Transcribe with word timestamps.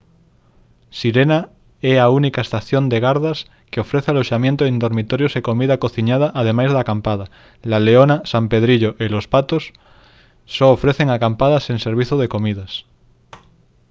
sirena 0.99 1.39
é 1.91 1.93
a 1.99 2.07
única 2.19 2.41
estación 2.47 2.83
de 2.91 2.97
gardas 3.05 3.37
que 3.71 3.81
ofrece 3.85 4.09
aloxamento 4.11 4.61
en 4.65 4.81
dormitorios 4.85 5.33
e 5.39 5.45
comida 5.49 5.79
cociñada 5.83 6.27
ademais 6.41 6.71
de 6.73 6.79
acampada 6.83 7.25
la 7.69 7.79
leona 7.87 8.17
san 8.31 8.45
pedrillo 8.53 8.89
e 9.03 9.05
los 9.13 9.25
patos 9.33 9.63
só 10.55 10.67
ofrecen 10.77 11.07
acampada 11.09 11.57
sen 11.65 11.77
servizo 11.87 12.15
de 12.21 12.31
comidas 12.35 12.71